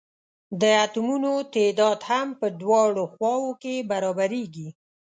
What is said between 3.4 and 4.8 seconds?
کې برابریږي.